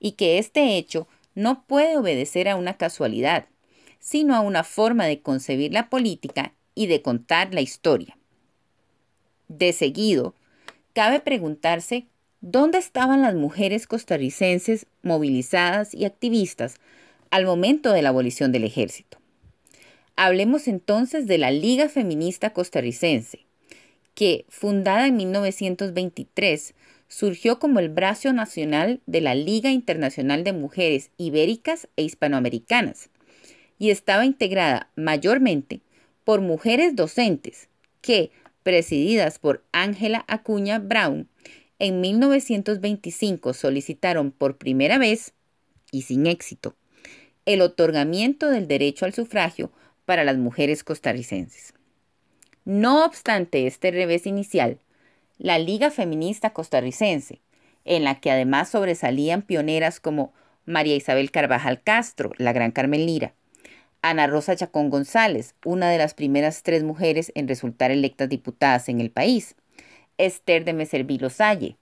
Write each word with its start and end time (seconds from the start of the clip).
y 0.00 0.10
que 0.12 0.38
este 0.38 0.76
hecho 0.76 1.06
no 1.36 1.62
puede 1.62 1.96
obedecer 1.96 2.48
a 2.48 2.56
una 2.56 2.76
casualidad, 2.76 3.46
sino 4.00 4.34
a 4.34 4.40
una 4.40 4.64
forma 4.64 5.06
de 5.06 5.20
concebir 5.20 5.72
la 5.72 5.88
política 5.88 6.52
y 6.74 6.86
de 6.86 7.02
contar 7.02 7.54
la 7.54 7.60
historia. 7.60 8.16
De 9.48 9.72
seguido, 9.72 10.34
cabe 10.92 11.20
preguntarse 11.20 12.06
dónde 12.40 12.78
estaban 12.78 13.22
las 13.22 13.34
mujeres 13.34 13.86
costarricenses 13.86 14.86
movilizadas 15.02 15.94
y 15.94 16.04
activistas 16.04 16.76
al 17.30 17.44
momento 17.44 17.92
de 17.92 18.02
la 18.02 18.10
abolición 18.10 18.52
del 18.52 18.64
ejército. 18.64 19.18
Hablemos 20.16 20.68
entonces 20.68 21.26
de 21.26 21.38
la 21.38 21.50
Liga 21.50 21.88
Feminista 21.88 22.52
Costarricense, 22.52 23.46
que, 24.14 24.44
fundada 24.48 25.06
en 25.06 25.16
1923, 25.16 26.74
surgió 27.08 27.58
como 27.58 27.78
el 27.80 27.88
brazo 27.88 28.32
nacional 28.32 29.00
de 29.06 29.20
la 29.20 29.34
Liga 29.34 29.70
Internacional 29.70 30.44
de 30.44 30.52
Mujeres 30.52 31.10
Ibéricas 31.16 31.88
e 31.96 32.02
Hispanoamericanas, 32.02 33.10
y 33.78 33.90
estaba 33.90 34.26
integrada 34.26 34.90
mayormente 34.94 35.80
por 36.24 36.40
mujeres 36.40 36.96
docentes 36.96 37.68
que, 38.00 38.30
presididas 38.62 39.38
por 39.38 39.64
Ángela 39.72 40.24
Acuña 40.28 40.78
Brown, 40.78 41.28
en 41.78 42.00
1925 42.00 43.54
solicitaron 43.54 44.30
por 44.30 44.58
primera 44.58 44.98
vez, 44.98 45.32
y 45.90 46.02
sin 46.02 46.26
éxito, 46.26 46.76
el 47.46 47.62
otorgamiento 47.62 48.50
del 48.50 48.68
derecho 48.68 49.06
al 49.06 49.14
sufragio 49.14 49.72
para 50.04 50.24
las 50.24 50.36
mujeres 50.36 50.84
costarricenses. 50.84 51.74
No 52.64 53.04
obstante 53.04 53.66
este 53.66 53.90
revés 53.90 54.26
inicial, 54.26 54.78
la 55.38 55.58
Liga 55.58 55.90
Feminista 55.90 56.50
Costarricense, 56.50 57.40
en 57.86 58.04
la 58.04 58.20
que 58.20 58.30
además 58.30 58.68
sobresalían 58.68 59.42
pioneras 59.42 60.00
como 60.00 60.34
María 60.66 60.94
Isabel 60.94 61.30
Carvajal 61.30 61.82
Castro, 61.82 62.32
la 62.36 62.52
Gran 62.52 62.72
Carmen 62.72 63.06
Lira, 63.06 63.34
Ana 64.02 64.26
Rosa 64.26 64.56
Chacón 64.56 64.88
González, 64.88 65.54
una 65.64 65.90
de 65.90 65.98
las 65.98 66.14
primeras 66.14 66.62
tres 66.62 66.84
mujeres 66.84 67.32
en 67.34 67.48
resultar 67.48 67.90
electas 67.90 68.28
diputadas 68.28 68.88
en 68.88 69.00
el 69.00 69.10
país, 69.10 69.56
Esther 70.16 70.64
de 70.64 70.72
Meservilo 70.72 71.28
Salle, 71.28 71.76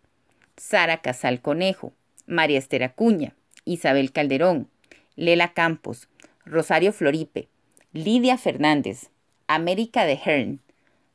Sara 0.57 1.01
Casal 1.01 1.41
Conejo, 1.41 1.93
María 2.27 2.59
Esther 2.59 2.83
Acuña, 2.83 3.35
Isabel 3.65 4.11
Calderón, 4.13 4.69
Lela 5.15 5.53
Campos, 5.53 6.09
Rosario 6.45 6.93
Floripe, 6.93 7.49
Lidia 7.93 8.37
Fernández, 8.37 9.11
América 9.47 10.05
de 10.05 10.19
Hern, 10.25 10.61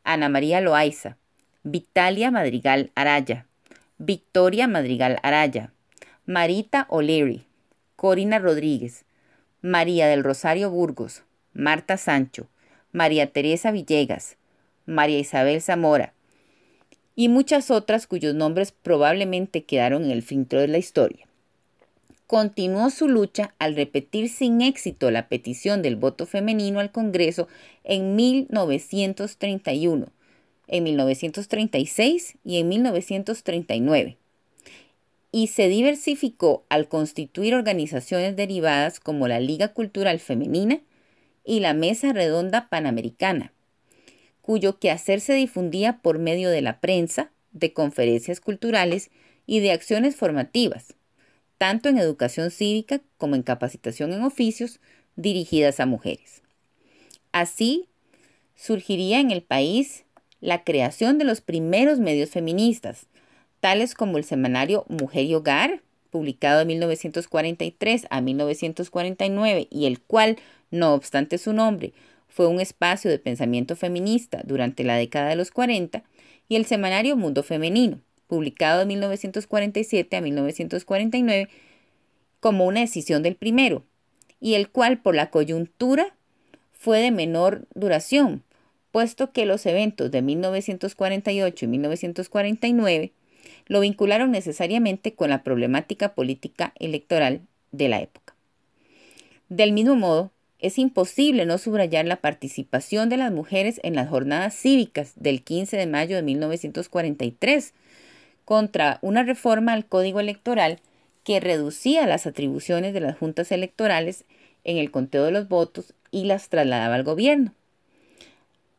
Ana 0.03 0.30
María 0.30 0.62
Loaiza, 0.62 1.18
Vitalia 1.63 2.31
Madrigal 2.31 2.92
Araya, 2.96 3.46
Victoria 3.97 4.68
Madrigal 4.68 5.19
Araya, 5.22 5.74
Marita 6.25 6.88
O'Leary, 6.90 7.46
Corina 7.96 8.40
Rodríguez, 8.40 9.06
María 9.63 10.07
del 10.07 10.24
Rosario 10.24 10.69
Burgos, 10.69 11.24
Marta 11.53 11.97
Sancho, 11.97 12.47
María 12.91 13.31
Teresa 13.31 13.72
Villegas, 13.72 14.38
María 14.85 15.18
Isabel 15.18 15.59
Zamora 15.59 16.13
y 17.16 17.29
muchas 17.29 17.72
otras 17.72 18.06
cuyos 18.06 18.35
nombres 18.35 18.72
probablemente 18.72 19.63
quedaron 19.63 20.03
en 20.06 20.12
el 20.12 20.22
filtro 20.22 20.59
de 20.59 20.68
la 20.68 20.78
historia 20.78 21.25
continuó 22.34 22.90
su 22.90 23.07
lucha 23.07 23.53
al 23.59 23.75
repetir 23.75 24.28
sin 24.28 24.62
éxito 24.62 25.12
la 25.12 25.28
petición 25.28 25.84
del 25.84 25.95
voto 25.95 26.25
femenino 26.25 26.80
al 26.80 26.91
Congreso 26.91 27.47
en 27.84 28.16
1931, 28.16 30.07
en 30.68 30.84
1936 30.84 32.38
y 32.44 32.57
en 32.57 32.69
1939. 32.69 34.18
Y 35.34 35.48
se 35.48 35.68
diversificó 35.68 36.64
al 36.70 36.88
constituir 36.88 37.56
organizaciones 37.56 38.38
derivadas 38.38 39.02
como 39.02 39.28
la 39.28 39.42
Liga 39.42 39.74
Cultural 39.74 40.20
Femenina 40.20 40.80
y 41.44 41.60
la 41.60 41.74
Mesa 41.74 42.14
Redonda 42.14 42.70
Panamericana, 42.70 43.52
cuyo 44.42 44.80
quehacer 44.80 45.20
se 45.20 45.34
difundía 45.34 46.00
por 46.02 46.20
medio 46.20 46.50
de 46.50 46.62
la 46.62 46.80
prensa, 46.80 47.32
de 47.52 47.74
conferencias 47.74 48.40
culturales 48.40 49.12
y 49.46 49.60
de 49.60 49.74
acciones 49.74 50.16
formativas 50.16 50.96
tanto 51.64 51.88
en 51.88 51.98
educación 51.98 52.52
cívica 52.52 53.00
como 53.18 53.36
en 53.36 53.42
capacitación 53.42 54.12
en 54.12 54.24
oficios 54.24 54.82
dirigidas 55.16 55.80
a 55.80 55.86
mujeres. 55.86 56.42
Así, 57.32 57.88
surgiría 58.54 59.22
en 59.22 59.32
el 59.32 59.44
país 59.44 60.04
la 60.42 60.66
creación 60.66 61.18
de 61.18 61.24
los 61.24 61.40
primeros 61.40 62.00
medios 62.00 62.32
feministas, 62.32 63.06
tales 63.63 63.96
como 63.96 64.18
el 64.18 64.25
semanario 64.25 64.84
Mujer 64.90 65.24
y 65.24 65.35
Hogar, 65.35 65.81
publicado 66.09 66.59
de 66.59 66.66
1943 66.66 68.07
a 68.09 68.19
1949 68.19 69.69
y 69.72 69.85
el 69.85 70.01
cual, 70.01 70.35
no 70.69 70.94
obstante 70.94 71.38
su 71.38 71.53
nombre, 71.53 71.94
fue 72.28 72.47
un 72.47 72.59
espacio 72.59 73.09
de 73.09 73.19
pensamiento 73.19 73.78
feminista 73.78 74.41
durante 74.44 74.84
la 74.84 74.97
década 74.97 75.29
de 75.29 75.38
los 75.38 75.51
40, 75.51 76.03
y 76.50 76.57
el 76.57 76.66
semanario 76.66 77.16
Mundo 77.16 77.41
Femenino, 77.41 78.01
publicado 78.28 78.79
de 78.79 78.85
1947 78.85 80.18
a 80.18 80.19
1949 80.19 81.47
como 82.41 82.66
una 82.66 82.81
decisión 82.81 83.24
del 83.24 83.38
primero, 83.38 83.85
y 84.41 84.56
el 84.56 84.72
cual 84.72 85.00
por 85.00 85.16
la 85.16 85.30
coyuntura 85.30 86.18
fue 86.74 87.00
de 87.00 87.12
menor 87.12 87.66
duración, 87.75 88.44
puesto 88.91 89.31
que 89.31 89.45
los 89.45 89.66
eventos 89.66 90.12
de 90.12 90.22
1948 90.22 91.63
y 91.63 91.68
1949 91.69 93.13
lo 93.68 93.80
vincularon 93.80 94.31
necesariamente 94.31 95.13
con 95.13 95.30
la 95.30 95.44
problemática 95.44 96.13
política 96.13 96.74
electoral 96.80 97.42
de 97.71 97.89
la 97.89 98.01
época. 98.01 98.36
Del 99.50 99.71
mismo 99.71 99.95
modo, 99.95 100.31
es 100.60 100.77
imposible 100.77 101.45
no 101.45 101.57
subrayar 101.57 102.06
la 102.06 102.15
participación 102.15 103.10
de 103.10 103.18
las 103.18 103.31
mujeres 103.31 103.81
en 103.83 103.95
las 103.95 104.10
jornadas 104.10 104.56
cívicas 104.56 105.12
del 105.15 105.44
15 105.44 105.75
de 105.75 105.88
mayo 105.88 106.15
de 106.15 106.21
1943, 106.21 107.74
contra 108.45 109.00
una 109.01 109.24
reforma 109.24 109.74
al 109.74 109.86
Código 109.86 110.19
Electoral 110.19 110.80
que 111.24 111.39
reducía 111.39 112.07
las 112.07 112.25
atribuciones 112.27 112.94
de 112.94 113.00
las 113.01 113.18
juntas 113.18 113.51
electorales 113.51 114.25
en 114.63 114.77
el 114.77 114.92
conteo 114.92 115.25
de 115.25 115.31
los 115.31 115.48
votos 115.48 115.94
y 116.12 116.25
las 116.25 116.50
trasladaba 116.50 116.95
al 116.95 117.04
gobierno, 117.04 117.54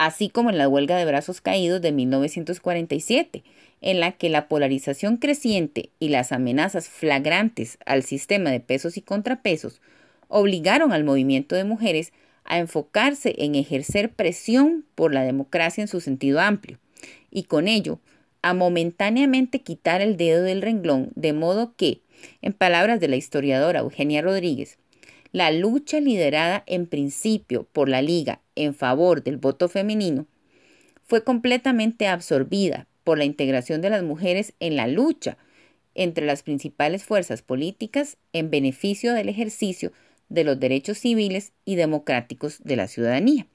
así 0.04 0.28
como 0.28 0.50
en 0.50 0.58
la 0.58 0.68
huelga 0.68 0.98
de 0.98 1.06
brazos 1.06 1.40
caídos 1.40 1.80
de 1.80 1.90
1947, 1.90 3.42
en 3.80 4.00
la 4.00 4.12
que 4.12 4.28
la 4.28 4.48
polarización 4.48 5.16
creciente 5.16 5.90
y 5.98 6.10
las 6.10 6.30
amenazas 6.30 6.88
flagrantes 6.88 7.78
al 7.86 8.02
sistema 8.02 8.50
de 8.50 8.60
pesos 8.60 8.98
y 8.98 9.00
contrapesos 9.00 9.80
obligaron 10.28 10.92
al 10.92 11.04
movimiento 11.04 11.56
de 11.56 11.64
mujeres 11.64 12.12
a 12.44 12.58
enfocarse 12.58 13.34
en 13.38 13.54
ejercer 13.54 14.12
presión 14.12 14.84
por 14.94 15.14
la 15.14 15.22
democracia 15.22 15.80
en 15.80 15.88
su 15.88 16.02
sentido 16.02 16.40
amplio, 16.40 16.78
y 17.30 17.44
con 17.44 17.66
ello 17.66 17.98
a 18.42 18.52
momentáneamente 18.52 19.60
quitar 19.60 20.02
el 20.02 20.18
dedo 20.18 20.42
del 20.42 20.60
renglón, 20.60 21.12
de 21.14 21.32
modo 21.32 21.74
que, 21.76 22.02
en 22.42 22.52
palabras 22.52 23.00
de 23.00 23.08
la 23.08 23.16
historiadora 23.16 23.80
Eugenia 23.80 24.20
Rodríguez, 24.20 24.76
la 25.32 25.50
lucha 25.50 25.98
liderada 25.98 26.62
en 26.66 26.86
principio 26.86 27.66
por 27.72 27.88
la 27.88 28.02
Liga 28.02 28.40
en 28.56 28.74
favor 28.74 29.22
del 29.22 29.36
voto 29.36 29.68
femenino 29.68 30.26
fue 31.04 31.22
completamente 31.22 32.06
absorbida 32.08 32.86
por 33.04 33.18
la 33.18 33.24
integración 33.24 33.80
de 33.80 33.90
las 33.90 34.02
mujeres 34.02 34.54
en 34.60 34.76
la 34.76 34.86
lucha 34.86 35.36
entre 35.94 36.26
las 36.26 36.42
principales 36.42 37.04
fuerzas 37.04 37.42
políticas 37.42 38.16
en 38.32 38.50
beneficio 38.50 39.12
del 39.14 39.28
ejercicio 39.28 39.92
de 40.28 40.44
los 40.44 40.58
derechos 40.58 40.98
civiles 40.98 41.52
y 41.64 41.76
democráticos 41.76 42.62
de 42.64 42.76
la 42.76 42.88
ciudadanía. 42.88 43.46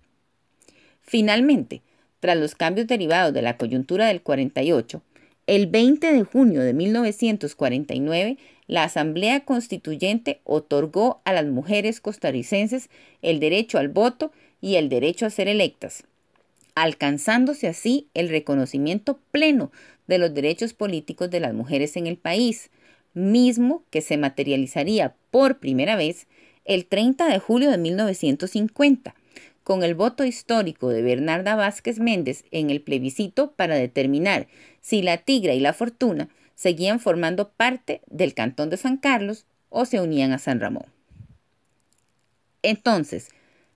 Finalmente, 1.02 1.82
tras 2.20 2.38
los 2.38 2.56
cambios 2.56 2.88
derivados 2.88 3.34
de 3.34 3.42
la 3.42 3.58
coyuntura 3.58 4.08
del 4.08 4.22
48, 4.22 5.02
el 5.50 5.66
20 5.66 6.14
de 6.14 6.24
junio 6.24 6.62
de 6.62 6.76
1949, 6.76 8.38
la 8.68 8.84
Asamblea 8.84 9.46
Constituyente 9.46 10.42
otorgó 10.44 11.22
a 11.26 11.34
las 11.34 11.48
mujeres 11.48 12.02
costarricenses 12.02 12.92
el 13.24 13.40
derecho 13.40 13.80
al 13.80 13.90
voto 13.90 14.32
y 14.62 14.76
el 14.76 14.90
derecho 14.90 15.26
a 15.26 15.32
ser 15.32 15.48
electas, 15.48 16.04
alcanzándose 16.76 17.68
así 17.68 18.10
el 18.14 18.30
reconocimiento 18.30 19.18
pleno 19.32 19.72
de 20.06 20.20
los 20.20 20.36
derechos 20.36 20.76
políticos 20.76 21.32
de 21.32 21.40
las 21.40 21.56
mujeres 21.56 21.98
en 21.98 22.06
el 22.06 22.18
país, 22.18 22.70
mismo 23.16 23.84
que 23.90 24.02
se 24.02 24.18
materializaría 24.18 25.16
por 25.32 25.58
primera 25.58 25.96
vez 25.96 26.28
el 26.64 26.86
30 26.86 27.26
de 27.26 27.40
julio 27.40 27.72
de 27.72 27.80
1950, 27.80 29.16
con 29.64 29.84
el 29.84 29.96
voto 29.96 30.26
histórico 30.26 30.90
de 30.90 31.02
Bernarda 31.02 31.56
Vázquez 31.56 32.00
Méndez 32.00 32.44
en 32.52 32.70
el 32.70 32.82
plebiscito 32.82 33.52
para 33.52 33.76
determinar 33.76 34.48
si 34.82 35.02
la 35.02 35.18
Tigra 35.18 35.54
y 35.54 35.60
la 35.60 35.74
Fortuna 35.74 36.30
seguían 36.56 37.00
formando 37.00 37.50
parte 37.50 38.02
del 38.08 38.34
Cantón 38.34 38.70
de 38.70 38.78
San 38.78 38.98
Carlos 38.98 39.46
o 39.70 39.86
se 39.86 40.02
unían 40.02 40.32
a 40.32 40.40
San 40.40 40.60
Ramón. 40.60 40.86
Entonces, 42.64 43.30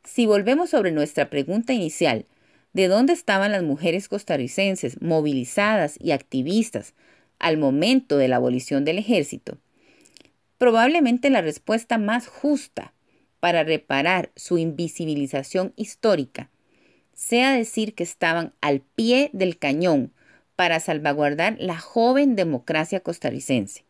si 0.03 0.25
volvemos 0.25 0.69
sobre 0.69 0.91
nuestra 0.91 1.29
pregunta 1.29 1.73
inicial, 1.73 2.25
¿de 2.73 2.87
dónde 2.87 3.13
estaban 3.13 3.51
las 3.51 3.63
mujeres 3.63 4.09
costarricenses 4.09 5.01
movilizadas 5.01 5.97
y 5.99 6.11
activistas 6.11 6.93
al 7.39 7.57
momento 7.57 8.17
de 8.17 8.27
la 8.27 8.35
abolición 8.35 8.83
del 8.83 8.97
ejército? 8.97 9.57
Probablemente 10.57 11.29
la 11.29 11.41
respuesta 11.41 11.97
más 11.97 12.27
justa 12.27 12.93
para 13.39 13.63
reparar 13.63 14.31
su 14.35 14.57
invisibilización 14.57 15.73
histórica 15.75 16.49
sea 17.13 17.53
decir 17.53 17.93
que 17.93 18.03
estaban 18.03 18.53
al 18.61 18.81
pie 18.81 19.29
del 19.33 19.57
cañón 19.57 20.11
para 20.63 20.79
salvaguardar 20.79 21.57
la 21.59 21.77
joven 21.77 22.37
democracia 22.37 23.01
costarricense 23.01 23.83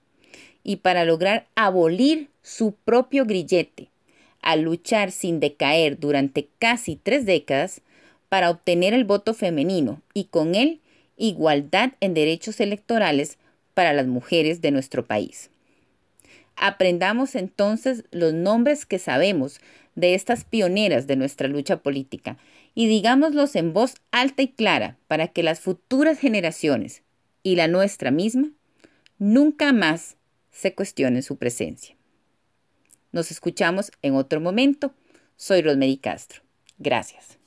y 0.64 0.78
para 0.78 1.06
lograr 1.06 1.46
abolir 1.54 2.30
su 2.42 2.72
propio 2.74 3.26
grillete, 3.26 3.90
al 4.42 4.62
luchar 4.62 5.12
sin 5.12 5.40
decaer 5.40 6.00
durante 6.00 6.48
casi 6.58 6.96
tres 6.96 7.28
décadas 7.28 7.82
para 8.28 8.50
obtener 8.50 8.96
el 8.96 9.04
voto 9.04 9.36
femenino 9.36 10.02
y 10.16 10.24
con 10.24 10.56
él 10.56 10.82
igualdad 11.16 11.92
en 12.00 12.16
derechos 12.16 12.60
electorales 12.60 13.38
para 13.76 13.94
las 13.94 14.08
mujeres 14.08 14.60
de 14.62 14.72
nuestro 14.72 15.06
país. 15.06 15.52
Aprendamos 16.56 17.36
entonces 17.36 18.04
los 18.10 18.34
nombres 18.34 18.88
que 18.88 18.98
sabemos 18.98 19.62
de 19.96 20.16
estas 20.16 20.44
pioneras 20.44 21.08
de 21.08 21.16
nuestra 21.16 21.48
lucha 21.48 21.78
política 21.78 22.38
y 22.74 22.88
digámoslos 22.88 23.56
en 23.56 23.74
voz 23.74 23.96
alta 24.12 24.42
y 24.42 24.48
clara 24.48 24.98
para 25.08 25.28
que 25.28 25.44
las 25.44 25.60
futuras 25.60 26.20
generaciones 26.20 27.04
y 27.44 27.56
la 27.56 27.68
nuestra 27.68 28.12
misma 28.12 28.52
nunca 29.20 29.74
más 29.74 30.18
se 30.52 30.74
cuestionen 30.74 31.24
su 31.24 31.38
presencia. 31.38 31.96
Nos 33.12 33.32
escuchamos 33.32 33.92
en 34.02 34.16
otro 34.16 34.42
momento. 34.42 34.94
Soy 35.36 35.62
Rosemary 35.62 35.98
Castro. 35.98 36.42
Gracias. 36.80 37.43